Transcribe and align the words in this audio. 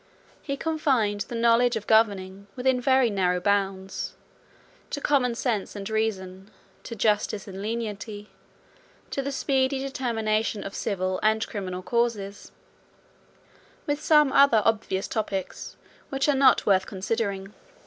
He 0.41 0.57
confined 0.57 1.21
the 1.29 1.35
knowledge 1.35 1.75
of 1.75 1.85
governing 1.85 2.47
within 2.55 2.81
very 2.81 3.11
narrow 3.11 3.39
bounds, 3.39 4.15
to 4.89 4.99
common 4.99 5.35
sense 5.35 5.75
and 5.75 5.87
reason, 5.87 6.49
to 6.81 6.95
justice 6.95 7.47
and 7.47 7.61
lenity, 7.61 8.31
to 9.11 9.21
the 9.21 9.31
speedy 9.31 9.77
determination 9.77 10.63
of 10.63 10.73
civil 10.73 11.19
and 11.21 11.45
criminal 11.45 11.83
causes; 11.83 12.51
with 13.85 14.01
some 14.01 14.31
other 14.31 14.63
obvious 14.65 15.07
topics, 15.07 15.77
which 16.09 16.27
are 16.27 16.33
not 16.35 16.65
worth 16.65 16.87
considering. 16.87 17.53